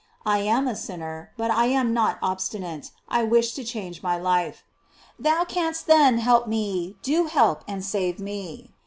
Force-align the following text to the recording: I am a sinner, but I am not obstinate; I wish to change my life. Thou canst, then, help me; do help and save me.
I 0.25 0.39
am 0.39 0.67
a 0.67 0.75
sinner, 0.75 1.29
but 1.37 1.51
I 1.51 1.67
am 1.67 1.93
not 1.93 2.17
obstinate; 2.23 2.89
I 3.07 3.21
wish 3.21 3.53
to 3.53 3.63
change 3.63 4.01
my 4.01 4.17
life. 4.17 4.63
Thou 5.19 5.43
canst, 5.45 5.85
then, 5.85 6.17
help 6.17 6.47
me; 6.47 6.95
do 7.03 7.27
help 7.27 7.63
and 7.67 7.85
save 7.85 8.17
me. 8.19 8.71